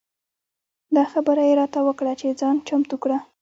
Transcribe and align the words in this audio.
دا 0.95 1.03
خبره 1.13 1.41
یې 1.49 1.53
راته 1.61 1.79
وکړه 1.87 2.13
چې 2.19 2.37
ځان 2.39 2.55
چمتو 2.67 2.95
کړه. 3.03 3.17